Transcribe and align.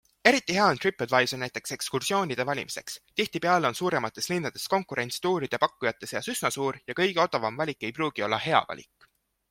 Eriti 0.27 0.53
hea 0.59 0.63
on 0.67 0.79
TripAdvisor 0.83 1.39
näiteks 1.41 1.73
ekskursioonide 1.75 2.45
valimiseks- 2.51 2.97
tihtipeale 3.21 3.69
on 3.71 3.77
suuremates 3.81 4.31
linnades 4.33 4.65
konkurents 4.77 5.23
tuuride 5.27 5.61
pakkujate 5.65 6.11
seas 6.13 6.33
üsna 6.37 6.55
suur 6.61 6.83
ja 6.87 7.01
kõige 7.03 7.25
odavam 7.29 7.65
valik 7.65 7.87
ei 7.91 7.97
pruugi 8.01 8.27
olla 8.29 8.45
hea 8.47 8.67
valik. 8.73 9.11